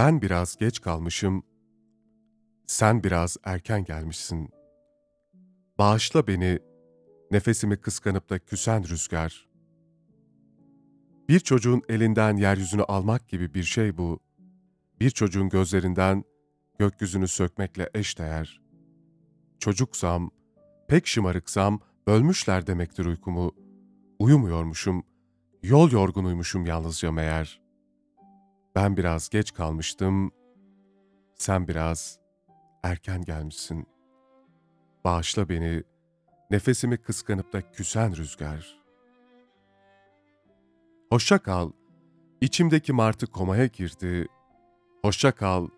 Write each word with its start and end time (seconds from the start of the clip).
Ben 0.00 0.22
biraz 0.22 0.56
geç 0.56 0.80
kalmışım, 0.80 1.42
sen 2.66 3.04
biraz 3.04 3.36
erken 3.44 3.84
gelmişsin. 3.84 4.50
Bağışla 5.78 6.26
beni, 6.26 6.58
nefesimi 7.30 7.76
kıskanıp 7.76 8.30
da 8.30 8.38
küsen 8.38 8.88
rüzgar. 8.88 9.48
Bir 11.28 11.40
çocuğun 11.40 11.82
elinden 11.88 12.36
yeryüzünü 12.36 12.82
almak 12.82 13.28
gibi 13.28 13.54
bir 13.54 13.62
şey 13.62 13.96
bu. 13.96 14.20
Bir 15.00 15.10
çocuğun 15.10 15.48
gözlerinden 15.48 16.24
gökyüzünü 16.78 17.28
sökmekle 17.28 17.90
eşdeğer. 17.94 18.60
Çocuksam, 19.58 20.30
pek 20.88 21.06
şımarıksam 21.06 21.80
bölmüşler 22.06 22.66
demektir 22.66 23.04
uykumu. 23.04 23.54
Uyumuyormuşum, 24.18 25.04
yol 25.62 25.90
yorgunuymuşum 25.90 26.66
yalnızca 26.66 27.12
meğer. 27.12 27.69
Ben 28.74 28.96
biraz 28.96 29.28
geç 29.28 29.54
kalmıştım, 29.54 30.32
sen 31.34 31.68
biraz 31.68 32.18
erken 32.82 33.22
gelmişsin. 33.22 33.86
Bağışla 35.04 35.48
beni, 35.48 35.82
nefesimi 36.50 36.96
kıskanıp 36.96 37.52
da 37.52 37.70
küsen 37.72 38.16
rüzgar. 38.16 38.80
Hoşça 41.10 41.38
kal, 41.38 41.70
içimdeki 42.40 42.92
martı 42.92 43.26
komaya 43.26 43.66
girdi. 43.66 44.28
Hoşça 45.02 45.32
kal, 45.32 45.68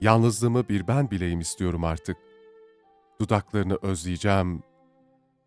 yalnızlığımı 0.00 0.68
bir 0.68 0.88
ben 0.88 1.10
bileyim 1.10 1.40
istiyorum 1.40 1.84
artık. 1.84 2.16
Dudaklarını 3.20 3.78
özleyeceğim. 3.82 4.62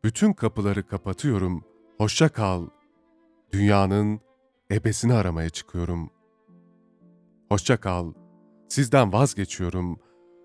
Bütün 0.03 0.33
kapıları 0.33 0.87
kapatıyorum. 0.87 1.63
Hoşça 1.97 2.29
kal. 2.29 2.67
Dünyanın 3.51 4.19
ebesini 4.71 5.13
aramaya 5.13 5.49
çıkıyorum. 5.49 6.09
Hoşça 7.49 7.77
kal. 7.77 8.13
Sizden 8.69 9.13
vazgeçiyorum. 9.13 9.99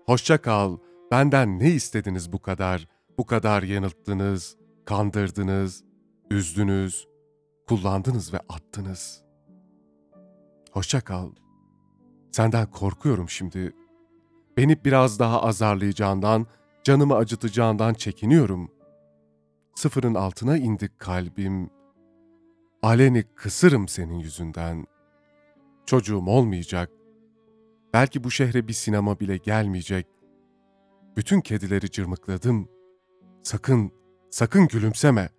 Hoşça 0.05 0.41
kal. 0.41 0.77
Benden 1.11 1.59
ne 1.59 1.69
istediniz 1.69 2.33
bu 2.33 2.41
kadar? 2.41 2.87
Bu 3.17 3.25
kadar 3.25 3.63
yanılttınız, 3.63 4.57
kandırdınız, 4.85 5.83
üzdünüz, 6.31 7.07
kullandınız 7.67 8.33
ve 8.33 8.39
attınız. 8.49 9.23
Hoşça 10.71 11.01
kal. 11.01 11.31
Senden 12.31 12.71
korkuyorum 12.71 13.29
şimdi. 13.29 13.73
Beni 14.57 14.85
biraz 14.85 15.19
daha 15.19 15.43
azarlayacağından, 15.43 16.47
canımı 16.83 17.15
acıtacağından 17.15 17.93
çekiniyorum. 17.93 18.71
Sıfırın 19.75 20.15
altına 20.15 20.57
indik 20.57 20.99
kalbim. 20.99 21.69
Aleni 22.83 23.23
kısırım 23.23 23.87
senin 23.87 24.19
yüzünden. 24.19 24.85
Çocuğum 25.85 26.25
olmayacak. 26.27 26.91
Belki 27.93 28.23
bu 28.23 28.31
şehre 28.31 28.67
bir 28.67 28.73
sinema 28.73 29.19
bile 29.19 29.37
gelmeyecek. 29.37 30.07
Bütün 31.17 31.41
kedileri 31.41 31.91
cırmıkladım. 31.91 32.69
Sakın, 33.43 33.91
sakın 34.29 34.67
gülümseme. 34.67 35.29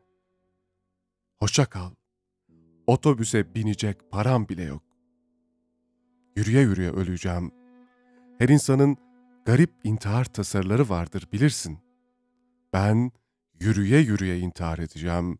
Hoşça 1.40 1.66
kal. 1.66 1.90
Otobüse 2.86 3.54
binecek 3.54 4.10
param 4.10 4.48
bile 4.48 4.62
yok. 4.62 4.82
Yürüye 6.36 6.62
yürüye 6.62 6.90
öleceğim. 6.90 7.52
Her 8.38 8.48
insanın 8.48 8.96
garip 9.46 9.70
intihar 9.84 10.24
tasarıları 10.24 10.88
vardır 10.88 11.28
bilirsin. 11.32 11.78
Ben 12.72 13.12
yürüye 13.60 14.00
yürüye 14.00 14.38
intihar 14.38 14.78
edeceğim. 14.78 15.38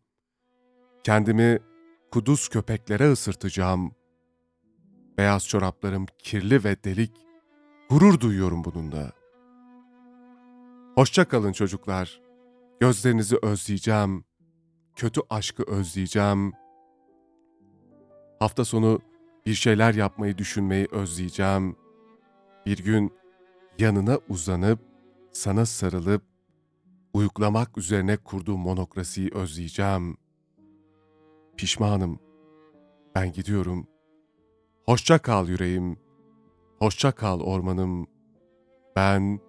Kendimi 1.05 1.59
kuduz 2.13 2.49
köpeklere 2.49 3.13
ısırtacağım. 3.13 3.93
Beyaz 5.19 5.49
çoraplarım 5.49 6.07
kirli 6.19 6.65
ve 6.65 6.85
delik. 6.85 7.13
Gurur 7.91 8.21
duyuyorum 8.21 8.65
bununla. 8.65 9.13
Hoşça 10.95 11.29
kalın 11.29 11.53
çocuklar. 11.53 12.21
Gözlerinizi 12.81 13.37
özleyeceğim. 13.43 14.25
Kötü 14.97 15.21
aşkı 15.31 15.63
özleyeceğim. 15.63 16.53
Hafta 18.39 18.65
sonu 18.65 19.01
bir 19.47 19.55
şeyler 19.55 19.95
yapmayı 19.95 20.39
düşünmeyi 20.39 20.89
özleyeceğim. 20.91 21.77
Bir 22.67 22.79
gün 22.79 23.13
yanına 23.79 24.19
uzanıp, 24.29 24.81
sana 25.33 25.67
sarılıp, 25.67 26.23
uyuklamak 27.15 27.79
üzerine 27.79 28.17
kurduğum 28.17 28.61
monokrasiyi 28.61 29.31
özleyeceğim. 29.35 30.17
Pişmanım. 31.57 32.19
Ben 33.15 33.33
gidiyorum. 33.33 33.87
Hoşça 34.87 35.19
kal 35.19 35.49
yüreğim. 35.49 35.97
Hoşça 36.79 37.13
kal 37.13 37.41
ormanım. 37.41 38.07
Ben 38.97 39.41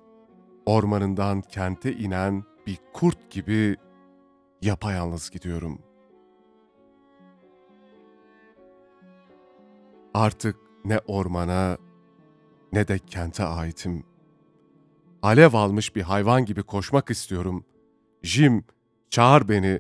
ormanından 0.66 1.42
kente 1.42 1.94
inen 1.94 2.44
bir 2.68 2.80
kurt 2.94 3.30
gibi 3.30 3.76
yapayalnız 4.62 5.30
gidiyorum. 5.30 5.80
Artık 10.14 10.56
ne 10.86 11.00
ormana 11.08 11.78
ne 12.74 12.88
de 12.88 13.00
kente 13.00 13.44
aitim. 13.44 14.04
Alev 15.22 15.54
almış 15.54 15.96
bir 15.96 16.02
hayvan 16.02 16.46
gibi 16.46 16.64
koşmak 16.64 17.12
istiyorum. 17.12 17.66
Jim, 18.24 18.66
çağır 19.10 19.50
beni. 19.50 19.80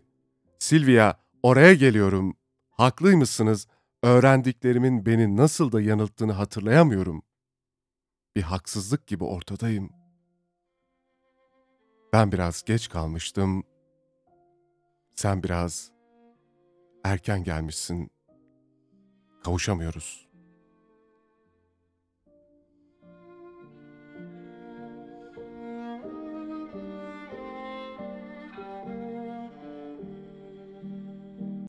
Silvia, 0.60 1.14
oraya 1.44 1.74
geliyorum. 1.74 2.36
Haklıymışsınız, 2.70 3.68
öğrendiklerimin 4.06 5.06
beni 5.06 5.38
nasıl 5.38 5.72
da 5.72 5.82
yanılttığını 5.82 6.32
hatırlayamıyorum. 6.32 7.24
Bir 8.36 8.42
haksızlık 8.42 9.08
gibi 9.08 9.24
ortadayım. 9.24 9.90
Ben 12.14 12.32
biraz 12.32 12.64
geç 12.64 12.90
kalmıştım. 12.90 13.64
Sen 15.16 15.44
biraz 15.44 15.92
erken 17.04 17.44
gelmişsin. 17.44 18.12
Kavuşamıyoruz.'' 19.44 20.25